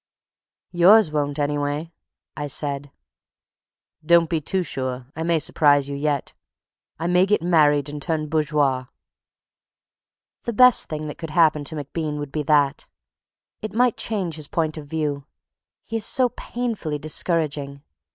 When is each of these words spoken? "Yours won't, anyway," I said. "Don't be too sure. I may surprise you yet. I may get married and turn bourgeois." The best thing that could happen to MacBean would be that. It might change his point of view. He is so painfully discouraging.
"Yours 0.71 1.11
won't, 1.11 1.37
anyway," 1.37 1.93
I 2.35 2.47
said. 2.47 2.89
"Don't 4.03 4.31
be 4.31 4.41
too 4.41 4.63
sure. 4.63 5.05
I 5.15 5.21
may 5.21 5.37
surprise 5.37 5.87
you 5.89 5.95
yet. 5.95 6.33
I 6.97 7.05
may 7.05 7.27
get 7.27 7.43
married 7.43 7.87
and 7.87 8.01
turn 8.01 8.27
bourgeois." 8.27 8.85
The 10.41 10.53
best 10.53 10.89
thing 10.89 11.07
that 11.07 11.19
could 11.19 11.29
happen 11.29 11.63
to 11.65 11.75
MacBean 11.75 12.17
would 12.17 12.31
be 12.31 12.41
that. 12.41 12.87
It 13.61 13.75
might 13.75 13.95
change 13.95 14.37
his 14.37 14.47
point 14.47 14.75
of 14.75 14.87
view. 14.87 15.27
He 15.83 15.97
is 15.97 16.05
so 16.07 16.29
painfully 16.29 16.97
discouraging. 16.97 17.83